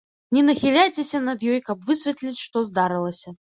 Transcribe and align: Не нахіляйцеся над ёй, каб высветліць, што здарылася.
Не 0.37 0.43
нахіляйцеся 0.45 1.21
над 1.27 1.45
ёй, 1.53 1.59
каб 1.69 1.85
высветліць, 1.93 2.43
што 2.47 2.67
здарылася. 2.73 3.39